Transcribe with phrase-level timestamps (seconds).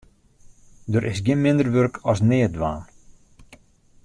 [0.91, 2.81] Der is gjin minder wurk as neatdwaan.